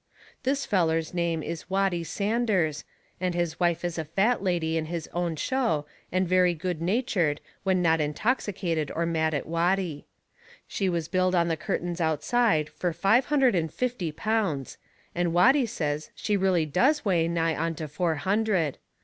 [0.41, 2.85] This feller's name is Watty Sanders,
[3.19, 7.39] and his wife is a fat lady in his own show and very good natured
[7.61, 10.07] when not intoxicated nor mad at Watty.
[10.67, 14.79] She was billed on the curtains outside fur five hundred and fifty pounds,
[15.13, 18.79] and Watty says she really does weigh nigh on to four hundred.